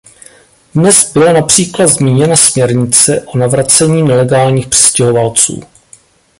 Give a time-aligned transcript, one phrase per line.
[0.75, 5.61] Dnes byla například zmíněna směrnice o navracení nelegálních přistěhovalců.